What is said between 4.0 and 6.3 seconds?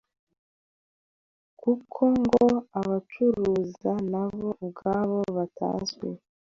nabo ubwabo batazwi.